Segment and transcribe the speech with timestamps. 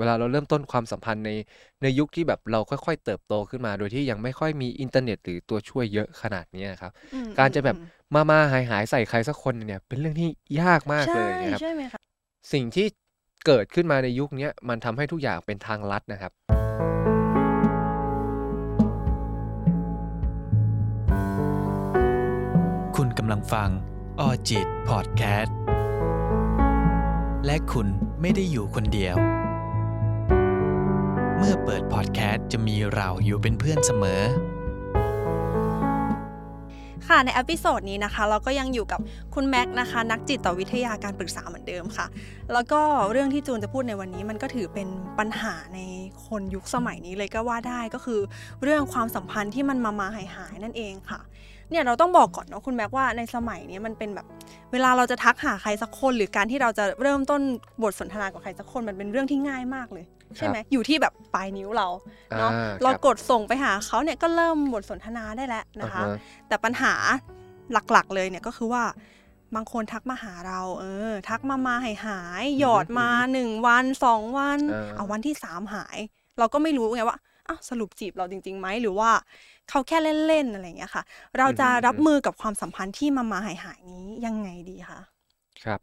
[0.00, 1.30] เวลาเราเริ่มต้นความสัมพันธ์ใน
[1.82, 10.28] ในยุคที่แบบเราค่อยๆ เติบโตขึ้นมา โดยที่ยังไม่ค่อยมีอินเทอร์เน็ตหรือตัวช่วยเยอะขนาดนี้ครับอืมการจะแบบอืมมามาหายหายๆใส่ใครสักคนเนี่ยเป็นเรื่องที่
[10.60, 12.00] ยากมากใช่เลยนะครับใช่ไหมคะ
[12.52, 12.86] สิ่งที่
[13.46, 16.32] เกิดขึ้นมาในยุคเนี้ยมันทำให้ทุกอย่างเป็นทางลัดนะครับ
[22.96, 23.68] คุณกำลังฟัง
[24.20, 25.56] Alljit Podcast
[27.46, 27.86] และคุณ
[28.20, 29.16] ไม่ได้อยู่คนเดียว
[31.42, 34.22] เมื่อเปิดพอดแคสต์จะมีเราอยู่เป็นเพื่อนเสมอ
[37.08, 39.00] ค่ะใน episode นี้นะคะ เราก็ยังอยู่กับ
[39.34, 42.06] คุณแม็กซ์นะคะ นักจิตวิทยาการปรึกษาเหมือนเดิมค่ะ
[42.52, 42.80] แล้วก็
[43.12, 45.80] เรื่องที่จูนจะพูดในวันนี้มันก็ถือเป็นปัญหาใน
[46.26, 48.20] คนยุคสมัยนี้เลยก็ว่าได้ก็คือ
[48.62, 51.20] เรื่องความสัมพันธ์ที่มันมามาหายหายนั่นเองค่ะ
[51.70, 54.26] เนี่ยเราต้องบอกก่อนเนาะคุณแม็กว่าในสมัยนี้มันเป็นแบบ
[54.72, 57.40] เวลาเราจะทักหาใครสักคน หรือการที่เราจะเริ่มต้น
[57.82, 60.04] บทสนทนากับใครสักคนมันเป็นเรื่องที่ง่ายมากเลย
[60.36, 61.88] ใช่ไหมอยู่ที่แบบปลายนิ้วเรา
[62.38, 66.06] เนาะอ่าเราครับกดส่งไปหาเขาเนี่ยก็เริ่มบทสนทนาได้แล้วนะคะอ่าฮะ
[66.48, 66.94] แต่ปัญหา
[67.72, 68.84] หลักๆเลยเนี่ยก็คือว่า
[69.54, 75.98] บางคนทักมาหาเรา เออ ทักมามาหายหายๆหยอดมาหนึ่งวันสองวันอ่าเอาวันที่สามหาย
[76.38, 77.18] เราก็ไม่รู้ไงว่า
[77.48, 79.10] อ้าวสรุปจีบเราจริงๆไหมหรือว่า
[79.70, 81.02] เขาแค่เล่นๆอะไรอย่างเงี้ยค่ะ
[81.38, 85.00] เราจะรับมือกับความสัมพันธ์ที่มามาหายหายๆนี้ยังไงดีคะ
[85.64, 85.80] ครับ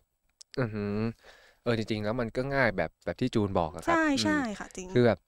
[0.60, 5.20] อือหือเออจริงๆ แล้วมันก็ง่ายแบบแบบที่จูนบอกอะครับ ใช่อืมใช่ค่ะจริงคือแบบ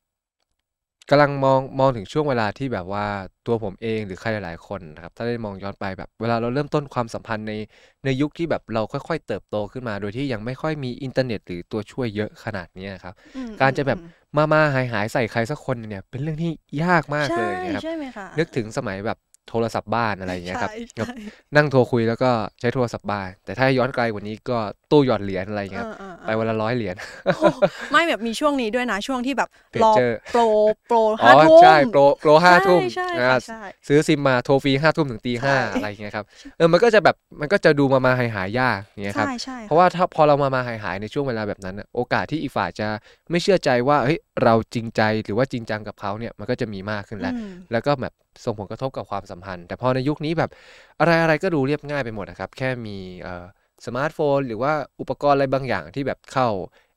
[1.09, 3.05] กำลังมองมองถึงช่วงเวลาที่แบบว่า
[3.47, 7.53] ตัวผมเองหรือใครหลายๆคนนะครับ ถ้าได้มองย้อนไปแบบเวลาเราเริ่มต้นความสัมพันธ์ใน
[8.05, 16.51] ในยุคที่แบบเราค่อยๆ เติบโตขึ้นมา โดยที่ยังไม่ค่อยมีอินเทอร์เน็ต หรือตัวช่วยเยอะขนาดนี้นะครับอืมการจะแบบอืมมามาหายหายๆใส่ใครสักคนเนี่ย เป็นเรื่องที่
[16.83, 19.17] ยากมากใช่เลยนะครับใช่ไหมคะนึกถึงสมัยแบบ
[19.49, 21.13] โทรศัพท์บ้านอะไรอย่างเงี้ยครับใช่แบบใช่
[21.55, 24.57] นั่งโทรคุยแล้วก็ใช้โทรศัพท์บ้าน แต่ถ้าย้อนไกลกว่านี้ก็
[24.91, 26.95] ตู้หยอดเหรียญอะไรอย่างเงี้ยครับเออเออเออไปวันละร้อยเหรียญ
[27.37, 27.45] โอ้
[27.91, 30.41] ไม่แบบมีช่วงนี้ด้วยนะ ช่วงที่แบบเพจรอเจอร์โปร
[30.87, 36.25] โปรอ๋ห้าอทุ่มใช่โปรโปรห้าทุ่มใช่อ่าค่ะใช่ซื้อซิมมาโทรฟรีห้าทุ่มถึงตีห้าใช่อะไรอย่างเงี้ยครับ
[36.57, 42.87] เออมันก็จะแบบมันก็จะดูมามาหายหายๆยากอย่างเงี้ยครับใช่ใช่เพราะว่าถ้าพอเรามามาหายหายๆในช่วงเวลาแบบนั้นน่ะโอกาสที่อีกฝ่ายจะ
[43.31, 48.13] ไม่เชื่อใจว่าเฮ้ยเราจริงใจหรือว่าจริงจังกับเขาเนี่ยมันก็จะมีมากขึ้นแล้วอืมแล้วก็แบบ
[48.45, 50.49] ส่งผลกระทบกับความสัมพันธ์ แต่พอในยุคนี้แบบ
[50.99, 53.45] อะไรอะไรก็ดูเรียบง่ายไปหมดนะครับ แค่มีเอ่อ
[53.85, 56.47] สมาร์ทโฟน หรือว่าอุปกรณ์อะไรบางอย่างที่แบบเข้า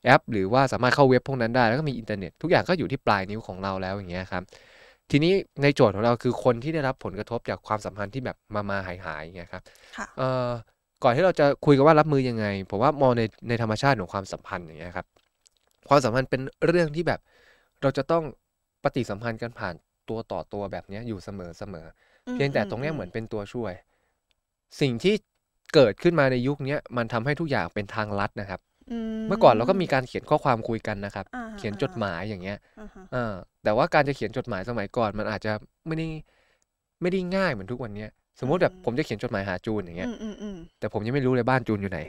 [0.05, 4.43] แอป หรือว่าสามารถเข้าเว็บพวกนั้นได้ แล้วก็มีอินเทอร์เน็ตทุกอย่างก็อยู่ที่ปลายนิ้วของเราแล้วอย่างเงี้ยครับ
[5.11, 5.33] ทีนี้
[5.63, 9.63] ในโจทย์ของเราคือคนที่ได้รับผลกระทบจากความสัมพันธ์ที่แบบมามาหายหายๆอย่างเงี้ยครับ
[9.97, 10.49] ค่ะเอ่อ
[11.03, 15.07] ก่อนที่เราจะคุยกันว่ารับมือยังไงผมว่ามองในในธรรมชาติของความสัมพันธ์อย่างเงี้ยครับ
[15.89, 17.19] ความสัมพันธ์เป็นเรื่องที่แบบ
[17.81, 18.23] เราจะต้อง
[18.83, 19.75] ปฏิสัมพันธ์กันผ่าน
[20.09, 21.85] ตัวต่อตัวแบบเนี้ยอยู่เสมอเสมอ
[22.33, 23.73] เพียงแต่ตรงเนี้ยเหมือนเป็นตัวช่วย
[24.81, 25.13] สิ่งที่
[25.73, 28.59] เกิดขึ้นมาในยุคเนี้ยมันทำให้ทุกอย่างเป็นทางลัดนะครับ
[29.27, 33.33] เมื่อก่อนเราก็มีการเขียนข้อความคุยกันนะครับอ่าเขียนจดหมายอย่างเงี้ยอ่าฮะเออ
[33.63, 35.51] แต่ว่าการจะเขียนจดหมายสมัยก่อน มันอาจจะ
[35.87, 36.07] ไม่ได้
[37.01, 38.09] ไม่ได้ง่ายเหมือนทุกวันเนี้ย
[38.39, 41.99] สมมติแบบผมจะเขียนจดหมายหาจูนอย่างเงี้ยอืมอืมอืมแต่ผมยังไม่รู้เลยบ้านจูนอยู่ไหน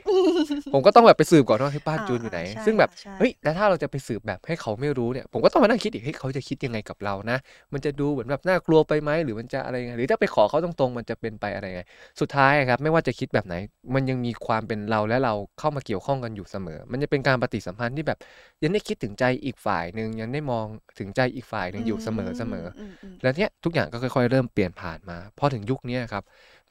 [0.74, 7.38] ผมก็ต้องแบบไปสืบก่อนว่าเฮ้ยบ้านจูนอยู่ไหนอ่าใช่ซึ่งแบบใช่เฮ้ยแล้วถ้าเราจะไปสืบแบบให้เขาไม่รู้เนี่ยผมก็ต้องมานั่งคิดอีกเฮ้ยเขาจะคิดยังไงกับเรานะ
[7.72, 11.82] มันจะดูเหมือนแบบน่ากลัวไปไหมหรือมันจะอะไรไงหรือถ้าไปขอเขาตรงๆ มันจะเป็นไปอะไรไง
[12.20, 13.54] สุดท้ายอะครับไม่ว่าจะคิดแบบไหน
[13.94, 18.18] มันยังมีความเป็นเราและเราเข้ามาเกี่ยวข้องกันอยู่เสมอ มันจะเป็นการปฏิสัมพันธ์ที่แบบ
[18.62, 20.66] ยังได้คิดถึงใจอีกฝ่ายหนึ่งยังได้มอง
[20.98, 26.24] ถึงใจอีกฝ่ายหนึ่งอยู่เสมอเสมอมอืมแล้วเนี้ยทุกอย่างก็ค่อยๆเริ่มเปลี่ยนผ่านมาพอถึงยุคเนี้ยครับ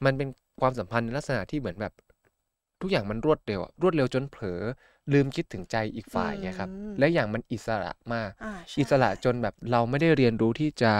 [0.04, 0.28] มันเป็น
[0.60, 1.92] ความสัมพันธ์ในลักษณะที่เหมือนแบบ
[2.80, 4.62] ทุกอย่างมันรวดเร็วอะรวดเร็วจนเผลอ
[5.12, 10.92] ลืมคิดถึงใจอีกฝ่ายไงครับอืมและอย่างมันอิสระมากอ่าใช่อิสระจนแบบเราไม่ได้เรียนรู้ที่จะ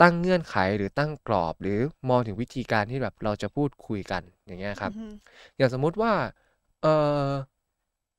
[0.00, 1.78] ตั้งเงื่อนไขหรือตั้งกรอบ หรือ
[2.10, 5.12] มองถึงวิธีการที่แบบเราจะพูดคุยกันอย่างเงี้ยครับอืม
[5.56, 6.12] อย่างสมมุติว่า
[6.82, 6.86] เอ
[7.28, 7.30] อ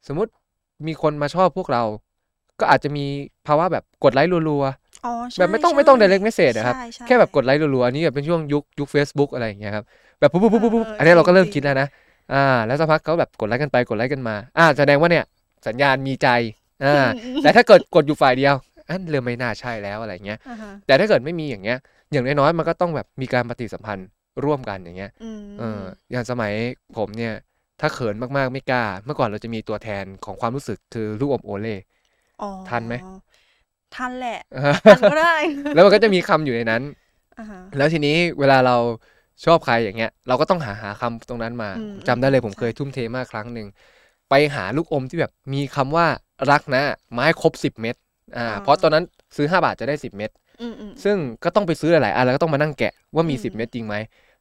[0.07, 0.31] สมมุติ
[0.87, 1.83] มีคนมาชอบพวกเรา
[2.59, 3.05] ก็อาจจะมี
[3.47, 9.85] ภาวะแบบกดไลค์รัวๆอ๋อใช่แบบไม่ต้องใช่ไม่ต้อง direct message นะครับใช่ใช่แค่แบบกดไลค์รัวๆอันนี้แบบเป็นช่วงยุคยุค Facebook อะไรอย่างเงี้ยครับ
[10.19, 11.87] แบบปุ๊บปุ๊บปุ๊บปุ๊บเออเอออันนี้เราก็เริ่มจริงๆคิดแล้วนะ
[12.33, 15.25] อ่า แล้วสักพักเขาแบบกดไลค์กันไปกดไลค์กันมา อ่า แสดงว่าเนี่ย
[15.67, 16.27] สัญญาณมีใจ
[16.83, 17.07] อ่า
[17.43, 18.55] แต่ถ้าเกิดกดอยู่ฝ่ายเดียว
[18.89, 21.77] อันเริ่มไม่น่าใช่แล้วอะไรเงี้ยอ่าฮะแต่ถ้าเกิดไม่มีอย่างเงี้ย
[22.11, 24.07] อย่างน้อยๆมันก็ต้องแบบมีการปฏิสัมพันธ์
[24.45, 25.81] ร่วมกันอย่างเงี้ยอืมเออ
[26.11, 26.53] อย่างสมัย
[26.97, 27.33] ผมเนี่ย
[27.81, 31.75] ถ้าเขินมากๆไม่กล้า เมื่อก่อนเราจะมีตัวแทนของความรู้สึกคือลูกอมโอเล่
[32.41, 32.95] อ๋อทันไหม
[33.95, 34.39] ทันแหละ
[34.85, 35.35] ทันก็ได้
[35.73, 36.81] แล้วมันก็จะมีคำอยู่ในนั้น
[37.39, 38.77] อ่าฮะแล้วทีนี้เวลาเรา
[39.45, 43.67] ชอบใครอย่างเงี้ย เราก็ต้องหาหาคำตรงนั้นมาอืมจำได้เลยผมใช่เคยทุ่มเทมากครั้งหนึ่ง
[44.29, 46.05] ไปหาลูกอมที่แบบมีคำว่า
[46.51, 46.83] รักนะ
[47.13, 47.95] ไม้ครบสิบเม็ด
[48.37, 49.03] อ่าเพราะตอนนั้น
[49.35, 50.29] ซื้อ5บาทจะได้10เม็ด
[50.61, 53.95] อืมอืมซึ่งก็ต้องไปซื้อหลายๆอันแล้วก็ต้องมานั่งแกะว่ามีอืม10เม็ดจริงไหม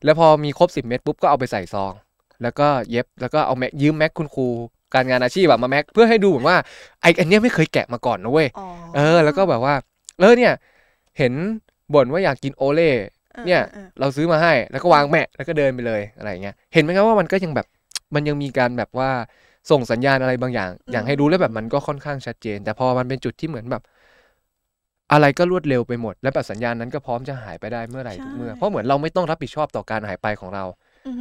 [0.04, 1.92] แล้วพอมีครบ10เม็ดปุ๊บก็เอาไปใส่ซอง
[2.42, 4.46] แล้วก็เย็บแล้วก็เอาแม็กยืมแม็กคุณครู
[4.94, 6.56] การงานอาชีพแบบมาแม็กเพื่อให้ดูเหมือนว่า
[7.02, 9.74] ไออันเนี้ยไม่เคยแกะมาก่อนนะเว้ยอ๋อเออ แล้วก็แบบว่า
[10.18, 10.52] เออเนี่ย
[11.18, 11.32] เห็น
[11.94, 12.90] บ่นว่าอยากกินโอเล่
[13.46, 17.66] เนี่ยออออเราซื้อมาให้แล้วก็วางแมะแล้วก็เดินไปเลยอะไรอย่างเงี้ยเห็นไหมครับว่ามันก็ยังแบบ
[18.14, 19.10] มันยังมีการแบบว่า
[19.70, 23.82] ส่งสัญญาณอะไรบางอย่าง อย่างให้รู้แล้วแบบมันก็ค่อนข้างชัดเจน แต่พอมันเป็นจุดที่เหมือนแบบ
[25.12, 30.64] อะไรก็รวดเร็วไปหมด แล้วแบบสัญญาณนั้นก็พร้อมจะหายไปได้เมื่อไหร่ทุกเมื่อเพราะเหมือนเราไม่ต้องรับผิดชอบต่อการหายไปของเรา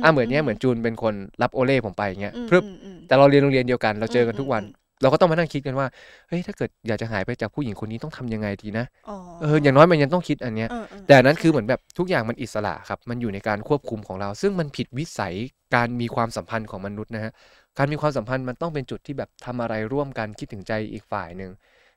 [0.03, 5.87] อะเหมือนเนี้ยเหมือนจูนเป็นคนรับโอเล่ผมไปอย่างเงี้ยอืมเพื่ออืมอืมแต่เราเรียนโรงเรียนเดียวกันเราเจอกันทุกวันอืมอืม เราก็ต้องมานั่งคิดกันว่า
[6.27, 15.33] เฮ้ยถ้าเกิดอยากจะหายไปจากผู้หญิงคนนี้ต้องทำยังไงดีนะอ๋อเอออย่างน้อยมันยังต้องคิดอันเนี้ยเออเออแต่อันนั้นคือเหมือนแบบทุกอย่างมันอิสระครับมันอยู่ในการควบคุมของเรา ซึ่งมันผิดวิสัย
[15.75, 17.31] การมีความสัมพันธ์ของมนุษย์นะฮะ
[17.77, 21.51] การมีความสัมพันธ์มันต้องเป็นจุดที่แบบทำอะไรร่วมกันคิดถึงใจอีกฝ่ายหนึ่ง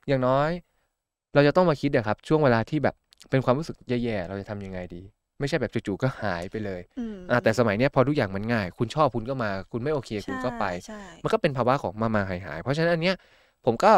[0.07, 0.49] อย่างน้อย
[1.33, 2.95] เราจะต้องมาคิดอะครับช่วงเวลาที่แบบ
[3.29, 5.01] เป็นความรู้สึกแย่ๆเราจะทำยังไงดี
[5.43, 13.15] ไม่ใช่แบบจู่ๆก็หายไปเลยอืมอ่าแต่สมัยเนี้ยพอทุกอย่างมันง่าย คุณชอบคุณก็มา คุณไม่โอเคคุณก็ไปใช่มันก็เป็นภาวะของมามาหายหายๆเพราะฉะนั้นอันเนี้ย
[13.65, 13.91] ผมก็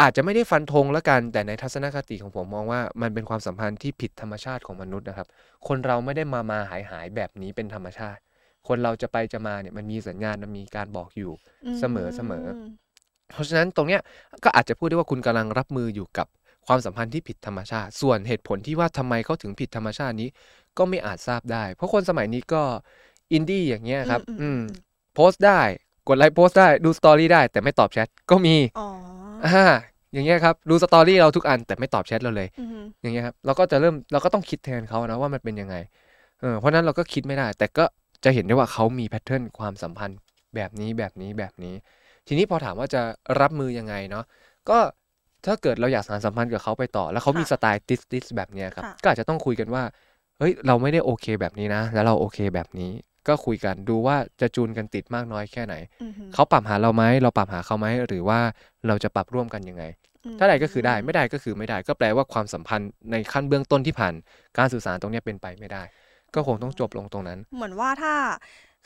[0.00, 5.28] อาจจะไม่ได้ฟันธงแล้วกัน แต่ในทัศนคติของผมมองว่ามันเป็นความสัมพันธ์ที่ผิดธรรมชาติของมนุษย์นะครับ
[5.68, 8.20] คนเราไม่ได้มามาหายหายๆแบบนี้เป็นธรรมชาติ
[8.68, 11.32] คนเราจะไปจะมาเนี่ยมันมีสัญญาณมันมีการบอกอยู่
[11.78, 12.46] เสมอเสมอ
[13.32, 14.00] เพราะฉะนั้นตรงเนี้ย
[14.44, 16.26] ก็อาจจะพูดได้ว่าคุณกำลังรับมืออยู่กับ
[16.66, 20.28] ความสัมพันธ์ที่ผิดธรรมชาติ ส่วนเหตุผลที่ว่าทำไมเขาถึงผิดธรรมชาตินี้
[20.78, 22.62] ก็ไม่อาจทราบได้ เพราะคนสมัยนี้ก็
[23.32, 24.60] อินดี้อย่างเงี้ยครับ อืมอือืมม
[25.14, 25.60] โพสต์ได้
[26.08, 28.86] กดไลค์โพสต์ได้ดู story ได้ แต่ไม่ตอบแชทก็มีอ๋อ
[29.44, 29.64] อ่า
[30.12, 35.76] อย่างเงี้ยครับดู story เราทุกอันแต่ไม่ตอบแชทเราเลยอืมอย่างเงี้ยครับเราก็จะเริ่มเราก็ต้องคิดแทนเขานะว่ามันเป็นยังไง
[36.40, 37.84] เออเพราะฉะนั้นเราก็คิดไม่ได้ แต่ก็
[38.24, 40.18] จะเห็นได้ว่าเขามี pattern ความสัมพันธ์
[40.54, 41.74] แบบนี้แบบนี้แบบนี้
[42.26, 43.02] ทีนี้พอถามว่าจะ
[43.40, 44.24] รับมือยังไงเนาะ
[44.68, 44.78] ก็
[45.46, 49.82] ถ้าเกิดเราอยากสานสัมพันธ์กับเขาไปต่อ แล้วเขามีสไตล์ติสติสแบบเนี้ยครับก็อาจจะต้องคุยกันว่า
[50.38, 52.90] เฮ้ยเราไม่ได้โอเคแบบนี้นะ แล้วเราโอเคแบบนี้
[53.28, 58.40] ก็คุยกันดูว่าจะจูนกันติดมากน้อยแค่ไหนอืมเขาปรับหาเราไหมเราปรับหาเขาไหมหรือว่า
[58.86, 59.84] เราจะปรับร่วมกันยังไง
[60.24, 64.14] อืมถ้าได้ก็คือได้ไม่ได้ก็คือไม่ได้ ก็แปลว่าความสัมพันธ์ในขั้นเบื้องต้นที่ผ่าน
[64.58, 65.82] การสื่อสารตรงเนี้ยเป็นไปไม่ได้
[66.34, 68.14] ก็คงต้องจบลงตรงนั้น เหมือนว่าถ้า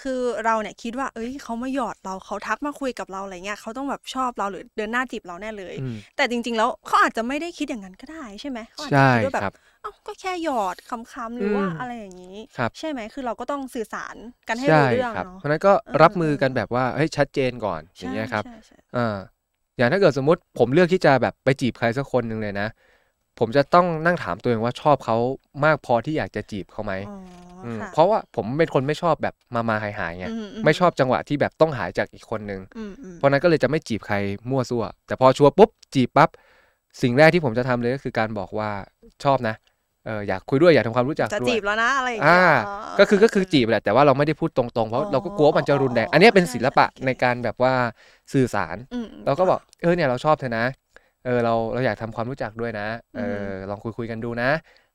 [0.03, 14.17] คือเราเนี่ยคิดว่า เอ้ยเขามาหยอดเราเขาทักมาคุยกับเราอะไรเงี้ยเขาต้องแบบชอบเราหรือเดินหน้าจีบเราแน่เลยอืมแต่จริง ๆ แล้วเขาอาจจะไม่ได้คิดอย่างนั้นก็ได้ใช่ไหมเขาอาจจะใช่คิดว่าแบครับบ เอ้าก็แค่หยอดคำๆหรือว่าอืมอะไรอย่างนี้ครับใช่ไหมคือเราก็ต้องสื่อสาร
[14.49, 19.17] กันให้ใช่รู้เรื่องครับเนาะเพราะฉะนั้นก็เออรับมือเออกันแบบว่าเฮ้ยชัดเจนก่อนอย่างเงี้ยครับใช่ใช่อ่า
[19.77, 22.69] อย่างถ้าเกิดสมมติผมเลือกที่จะแบบไปจีบใครสักคนหนึ่งเลยนะ
[23.39, 25.17] ผมจะต้องนั่งถามตัวเองว่าชอบเขา
[25.65, 27.17] มากพอที่อยากจะจีบเขาไหมอ๋อ
[27.65, 34.17] อืมค่ะเพราะว่าผมเป็นคนไม่ชอบแบบมามาหายหายๆไงอืมไม่ชอบจังหวะที่แบบต้องหายจากอีกคนนึงอืมอืมเพราะนั้นก็เลยจะไม่จีบใคร
[34.51, 36.31] มั่วซั่ว แต่พอชัวร์ปุ๊บจีบปั๊บ
[37.03, 38.71] สิ่งแรกที่ผมจะทำเลยก็คือการบอกว่า
[39.25, 39.55] ชอบนะ
[40.05, 42.43] เอออยากคุยด้วยอยากทำความรู้จักจะด้วจียบแล้วนะอะไรอย่างอ่าเงี้ย
[42.99, 47.73] ก็คือก็คือจีบแหละแต่ว่าเราไม่ได้พูดตรงๆ เพราะเราก็กลัวว่ามันจะรุนแรงอันเนี้ยเป็นศิลปะใช่ใช่ในการแบบว่า
[48.33, 50.65] สื่อสารอืมเราก็บอกเออเนี่ยเราชอบเธอนะ
[51.23, 54.51] เออเราเราอยากทำความรู้จักด้วยนะเออือมลองคุยคุยกันดูนะ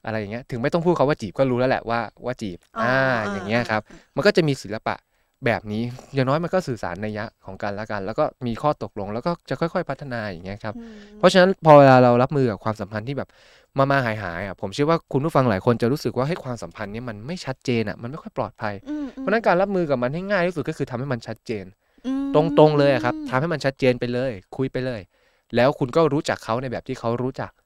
[0.06, 2.94] อะไรอย่างเงี้ยถึงไม่ต้องพูดเขาว่าจีบก็รู้แล้วแหละว่าว่าจีบอ๋ออ่อ่า
[3.32, 3.82] อย่างเงี้ยครับ
[4.16, 4.96] มันก็จะมีศิลปะ
[5.46, 5.84] แบบนี้
[6.14, 13.30] อย่างน้อยมันก็สื่อสารในยะของกันและกัน แล้วก็มีข้อตกลงแล้วก็จะค่อย ๆ พัฒนาอย่างเงี้ยครับอืมเพราะฉะนั้นพอเวลาเรารับมือกับความสัมพันธ์ที่แบบ
[13.78, 21.66] มามาหายหายๆอะผมเชื่อว่าคุณผู้ฟังหลายคนจะรู้สึกว่าให้ความสัมพันธ์เนี้มันไม่ชัดเจนอะมันไม่ค่อยปลอดภัยอืมเพราะฉะนั้นการรับมือกับมันให้ง่ายที่สุดก็คือทำให้มันชัดเจน
[22.06, 25.02] อืมตรงๆเลยอะครับทำให้มันชัดเจนไปเลย คุยไปเลย
[25.56, 27.65] แล้วคุณก็รู้จักเขาในแบบที่เขารู้จักอืม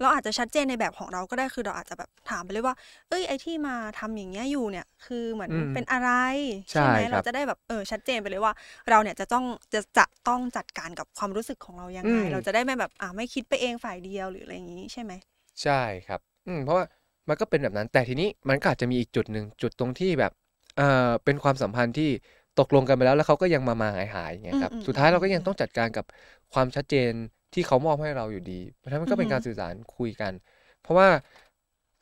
[0.00, 2.74] เราอาจจะชัดเจนในแบบของเราก็ได้คือเราอาจจะแบบถามไปเลยว่า
[3.08, 6.10] เอ้ยไอที่มาทำอย่างเงี้ยอยู่เนี่ย คือเหมือนอืมเป็นอะไร
[6.70, 8.52] ใช่ไหมครับเราจะได้แบบเออชัดเจนไปเลยว่า
[8.90, 15.12] เราเนี่ยจะต้องจะจะต้องจัดการกับความรู้สึกของเรายังไงเราจะได้ไม่แบบอ่าไม่คิดไปเองฝ่ายเดียวหรืออะไรอย่างงี้ใช่ไหม
[15.62, 16.84] ใช่ครับ อืมเพราะว่า
[17.28, 20.32] มันก็เป็นแบบนั้นแต่ทีนี้มันก็อาจจะมีอีกจุดหนึ่งจุดตรงที่แบบ
[20.76, 22.10] เออเป็นความสัมพันธ์ที่
[22.60, 26.04] ตกลงกันไปแล้วแล้วเขาก็ยังมามาหายหายๆอย่างเงี้ยครับอืมอืมสุดท้ายเราก็อืมยังต้องจัดการกับ
[26.52, 27.12] ความชัดเจน
[27.56, 30.32] ที่เขามอบให้เราอยู่ดีเพราะฉะนั้นมันก็เป็นอือฮึการสื่อสารคุยกัน
[30.82, 31.08] เพราะว่า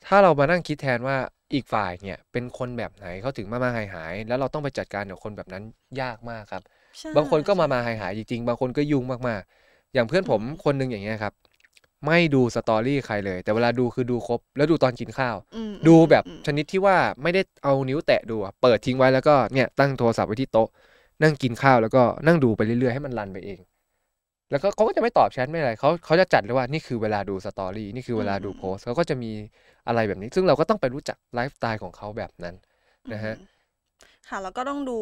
[0.05, 1.17] ถ้าเรามานั่งคิดแทนว่า
[1.53, 5.63] อีกฝ่ายเนี่ยเป็นคนแบบไหนเขาถึงมามาหายหายๆแล้วเราต้องไปจัดการกับคนแบบนั้น
[6.01, 6.63] ยากมากครับ
[6.97, 11.33] ใช่บางคนก็มามาหายหายๆจริงๆบางคนก็ยุ่งมากๆ อย่างเพื่อนผมอืมคนหนึ่งอย่างเงี้ยครับ
[12.05, 20.67] ไม่ดูสตอรี่ใครเลย แต่เวลาดูคือดูครบ แล้วดูตอนกินข้าวอืมดูแบบอืมชนิดที่ว่าไม่ได้เอานิ้วแตะดูอะเปิดทิ้งไว้แล้วก็เนี่ยตั้งโทรศัพท์ไว้ที่โต๊ะ
[21.23, 23.59] นั่งกินข้าวแล้วก็นั่งดูไปเรื่อยๆให้มัน run ไปเอง
[24.51, 29.31] แล้วก็เขาก็จะไม่ตอบแชทไม่อะไรเขาเขาจะจัดเลยว่านี่คือเวลาดู story นี่คือเวลาดูโพสต์เขาก็จะมี
[29.87, 32.55] อะไรแบบนี้ ซึ่งเราก็ต้องไปรู้จักไลฟ์สไตล์ของเขาแบบนั้น
[33.13, 33.43] นะฮะอืม
[34.27, 34.99] ค่ะแล้วก็ต้องดู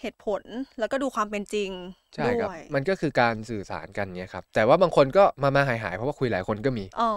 [0.00, 0.42] เหตุผล
[0.78, 1.70] แล้วก็ดูความเป็นจริง
[2.16, 7.08] ใช่ครับด้วยมันก็คือการสื่อสารกันเนี่ยครับ แต่ว่าบางคนก็มามาหายหายๆเพราะว่าคุยหลายคนก็มีอ๋อ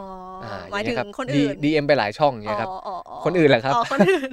[0.44, 4.32] อ่าหมายอถึย่งงเงี้ยรับคนอื่นดีเอ็มไปหลายช่องอย่างเงี้ยครับอ๋ออ๋ออ๋อคนอื่นเหรอครับอ๋อคนอื่น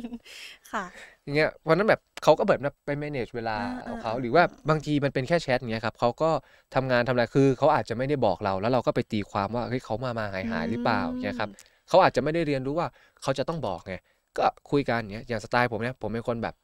[0.73, 0.85] ค่ะ
[1.23, 6.31] อย่างเงี้ยเพราะฉะนั้นแบบเขาก็แบบไป manage เวลาอ่าของเขาอ่าหรือว่าบางทีมันเป็นแค่แชทอย่างเงี้ยครับเขาก็
[6.75, 11.49] ทำงานทำอะไรคือเขาอาจจะไม่ได้บอกเรา แล้วเราก็ไปตีความว่าเฮ้ยเขามามาหายหายหรือเปล่าอย่างเงี้ยครับ
[11.89, 12.89] เขาอาจจะไม่ได้เรียนรู้ว่า
[13.23, 13.95] เขาจะต้องบอกไง
[14.39, 16.55] ก็คุยกันอย่างเงี้ยอย่างสไตล์ผมเนี่ยผมเป็นคนแบบ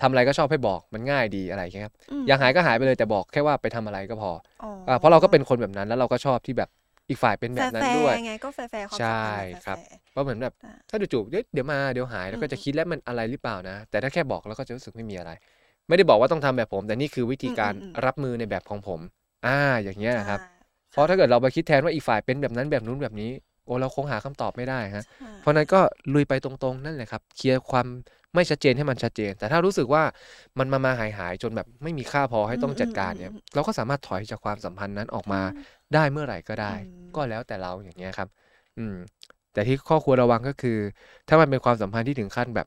[0.00, 4.30] ทำอะไรก็ชอบให้บอกมันง่ายดีอะไรอย่างเงี้ยครับมอยากหายก็หายไปเลยแต่บอกแค่ว่าไปทำอะไรก็พอ
[4.62, 6.68] อ๋ออ่าเพราะเราก็เป็นคนแบบนั้นแล้วเราก็ชอบที่แบบ
[7.08, 15.30] อีกฝ่ายเป็นแบบนั้นแฟร์ๆด้วยไงก็แฟร์ๆความใช่สัมพันธ์แบบครับแฟร์เพราะเหมือนแบบอ่าถ้าจู่ๆเดี๋ยวเดี๋ยวมาเดี๋ยวหายแล้วก็อืมจะคิดแล้วมันอะไรหรือเปล่านะ แต่ถ้าแค่บอกแล้วก็จะรู้สึกไม่มีอะไร
[15.88, 19.00] ไม่ได้บอกว่าต้องทำแบบผม แต่นี่คือวิธีการอืมอืมอืมรับมือในแบบของผม
[19.46, 20.44] อ่าอย่างเงี้ยนะครับใช่
[20.92, 23.30] เพราะถ้าเกิดเราไปคิดแทนว่าอีกฝ่ายเป็นแบบนั้นแบบนู้นแบบนี้
[23.64, 25.80] โอ้เราคงหาคำตอบไม่ได้ฮะใช่เพราะฉะนั้นก็
[26.14, 27.86] ลุยไปตรงๆนั่นแหละครับ เคลียร์ความ
[28.36, 30.02] ไม่ชัดเจนให้มันชัดเจน แต่ถ้ารู้สึกว่า
[30.58, 35.40] มันมามาหายหายๆจนแบบไม่มีค่าพอให้ต้องจัดการเนี่ย เราก็สามารถถอยจากความสัมพันธ์นั้นออกมา
[35.94, 38.28] ได้เมื่อไหร่ก็ได้อืมก็แล้วแต่เราอย่างเงี้ยครับ
[38.78, 38.96] อืม
[39.52, 40.78] แต่ที่ข้อควรระวังก็คือ
[41.28, 42.66] ถ้ามันเป็นความสัมพันธ์ที่ถึงขั้นแบบ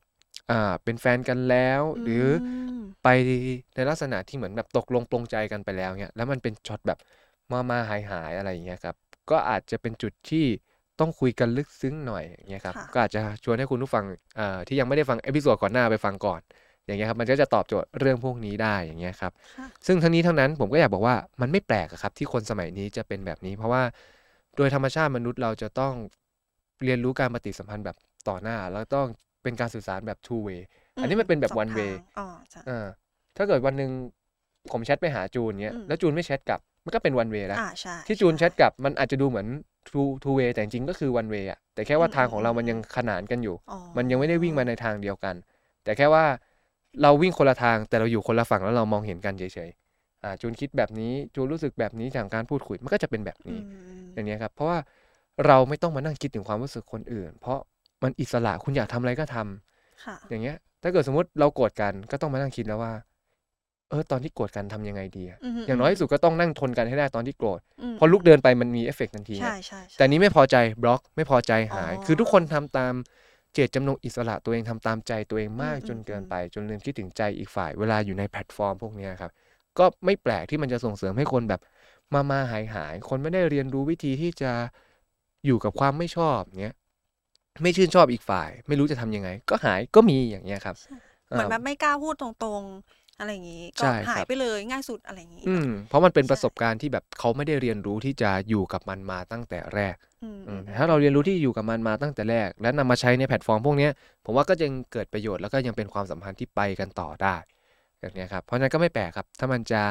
[0.51, 2.47] อ่า เป็นแฟนกันแล้ว หรืออ
[2.79, 3.07] มไป
[3.75, 6.99] ในลักษณะที่เหมือนแบบตกลงปลงใจกันไปแล้วเนี่ยแล้วมันเป็นช็อตแบบ
[7.51, 8.95] มามาหายหายๆอะไรอย่างเงี้ยครับ
[9.29, 10.45] ก็อาจจะเป็นจุดที่
[10.99, 14.05] ต้องคุยกันลึกซึ้งหน่อยอย่างเงี้ยครับค่ะก็อาจจะชวนให้คุณผู้ฟัง
[14.39, 16.41] อ่าที่ยังไม่ได้ฟัง episode ก่อนหน้าไปฟังก่อน
[16.85, 23.83] อย่างเงี้ยครับมันก็จะตอบโจทย์เรื่องพวกนี้ได้อย่างเงี้ยครับค่ะซึ่งทั้งนี้ทั้งนั้นผมก็อยากบอกว่ามันไม่แปลกอะครับที่คนสมัยนี้จะเป็นแบบนี้ เพราะว่า
[24.57, 25.93] โดยธรรมชาติมนุษย์เราจะต้อง
[26.83, 27.97] เรียนรู้การปฏิสัมพันธ์แบบ
[28.29, 29.07] ต่อหน้า แล้วต้อง
[29.43, 30.61] เป็นการสื่อสารแบบ two way
[31.01, 32.87] อันนี้มันเป็นแบบสง one way ทางอ๋อใช่อ่า
[33.37, 33.91] ถ้าเกิดวันหนึ่ง
[34.71, 39.47] ผมแชทไปหาจูนเนี้ยอืมแล้วจูนไม่แชทกลับมันก็เป็น one way แล้วอ่าใช่ที่จูนแชใช่ทกลับมันอาจจะดูเหมือน
[39.87, 45.35] two two way แต่จริงๆก็คือ one way อะแต่แค่ว่าอืมทางของเราอืมมันยังขนานกันอยู่อ๋อมันยังไม่ได้วิ่งมาในทางเดียวกัน
[45.83, 46.25] แต่แค่ว่า
[47.01, 53.63] เราวิ่งคนละทางแต่เราอยู่คนละฝั่งแล้วเรามองเห็นกันเฉยๆอ่าจูนคิดแบบนี้จูนรู้สึกแบบนี้จากการพูดคุยมันก็จะเป็นแบบอืนี้ม
[54.13, 54.77] อย่างเนี้ยครับ เพราะว่า
[55.45, 57.59] เราไม่ต้องมานั่งคิดถึงความรู้สึกคนอื่น เพราะ
[58.03, 62.93] มันอิสระคุณอยากทำอะไรก็ทำค่ะอย่างเงี้ย ถ้าเกิดสมมติเราโกรธกันก็ต้องมานั่งคิดแล้วว่า
[63.89, 67.59] เออตอนที่โกรธกันทำยังไงดีอะมอย่างน้อยที่สุดก็ต้องนั่งทนกันให้ได้ตอนที่โกรธ
[67.93, 72.93] มพอลุกเดินไปมันมีเอฟเฟกต์ทันทีไงใช่ใช่ใช่แต่นี้ไม่พอใจบล็อกไม่พอใจหายอ๋อคือทุกคนทำตาม
[73.53, 79.31] เจตจำนงอิสระตัวเองทำตามใจตัวเองมากอืมจนเกินอืมไป จนลืมคิดถึงใจอีกฝ่าย เวลาอยู่ในแพลตฟอร์มพวกเนี้ยครับ
[79.79, 81.61] ก็ไม่แปลกที่มันจะส่งเสริมให้คนแบบ
[82.13, 84.51] มามาหายหาย คนไม่ได้เรียนรู้วิธีที่จะ
[85.45, 86.75] อยู่กับความไม่ชอบเนี้ย
[87.61, 90.75] ไม่ชื่นชอบอีกฝ่าย ไม่รู้จะทำยังไง ก็หายก็มีอย่างเงี้ยครับ
[91.31, 103.91] เหมือนอ่าแบบไม่กล้าพูดตรงๆ อะไรอย่างงี้ ก็ใช่หาครัยบไปเลยง่ายสุดอะไรอย่างงี้ อืมเพราะมันเป็นใช่ประสบการณ์ที่แบบเขาไม่ได้เรียนรู้ที่จะอยู่กับมันมาตั้งแต่แรกอืมอืมแต่ถ้าเราเรียนรู้ที่อยู่กับมันมาตั้งแต่แรก และนำมาใช้ในแพลตฟอร์มพวกเนี้ย
[104.25, 107.35] ผมว่าก็ยังเกิดประโยชน์แล้วก็ยังเป็นความสัมพันธ์ที่ไปกันต่อได้
[107.99, 109.81] อย่างเนี้ยครับเพราะฉะนั้นก็ไม่แปลกครับ ถ้ามันจะ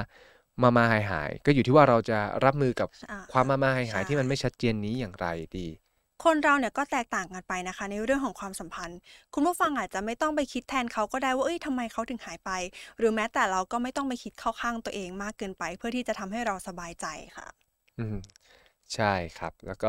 [0.62, 5.26] มามาหายหายๆก็อยู่ที่ว่าเราจะรับมือกับอ่าความมามาหายหายใช่ที่มันไม่ชัดเจนนี้อย่างไร
[5.58, 5.66] ดี
[6.25, 8.98] คนเราเนี่ยก็แตกต่างกันไปนะคะ ในเรื่องของความสัมพันธ์
[9.34, 12.50] คุณผู้ฟังอาจจะไม่ต้องไปคิดแทนเขาก็ได้ว่าเอ้ยทำไมเขาถึงหายไป
[12.98, 17.06] หรือแม้แต่เราก็ไม่ต้องไปคิดเข้าข้างตัวเองมากเกินไป เพื่อที่จะทำให้เราสบายใจ
[17.37, 18.14] ค่ะ อืม
[18.94, 19.04] ใช่
[19.37, 19.88] ครับ แล้วก็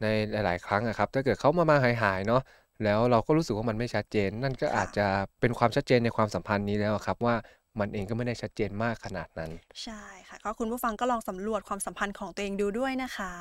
[0.00, 2.40] ในหลาย ๆ ครั้งอะครับ ถ้าเกิดเขามามาหายหายๆเนาะ
[2.82, 5.06] แล้วเราก็รู้สึกว่ามันไม่ชัดเจน นั่นก็ค่ะอาจจะ
[5.40, 7.34] เป็นความชัดเจนในความสัมพันธ์นี้แล้วอะครับว่า
[7.78, 9.50] มันเองก็ไม่ได้ชัดเจนมากขนาดนั้น
[9.84, 13.32] ใช่ค่ะ ก็คุณผู้ฟังก็ลองสำรวจความสัมพันธ์ของตัวเองดูด้วยนะคะ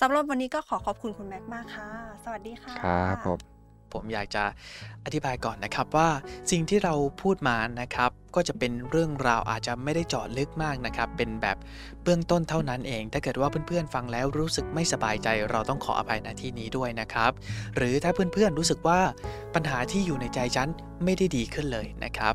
[0.00, 1.88] สำหรับวันนี้ก็ขอขอบคุณคุณแม็กซ์มากค่ะ
[2.24, 3.38] สวัสดีค่ะ ครับผม
[3.92, 4.44] ผมอยากจะ
[5.04, 6.08] อธิบายก่อนนะครับว่า
[6.50, 11.56] สิ่งที่เราพูดมานะครับ ก็จะเป็นเรื่องราวอาจจะไม่ได้เจาะลึกมากนะครับ เป็นแบบ
[12.02, 17.32] เบื้องต้นเท่านั้นเอง ถ้าเกิดว่าเพื่อนๆฟังแล้วรู้สึกไม่สบายใจ เราต้องขออภัยณที่นี้ด้วยนะครับ
[17.76, 19.00] หรือถ้าเพื่อนๆรู้สึกว่า
[19.54, 20.68] ปัญหาที่อยู่ในใจฉัน
[21.04, 22.34] ไม่ได้ดีขึ้นเลยนะครับ